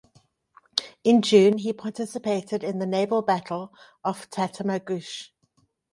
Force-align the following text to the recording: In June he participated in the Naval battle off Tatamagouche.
In 1.03 1.21
June 1.21 1.59
he 1.59 1.73
participated 1.73 2.63
in 2.63 2.79
the 2.79 2.87
Naval 2.87 3.21
battle 3.21 3.71
off 4.03 4.27
Tatamagouche. 4.31 5.29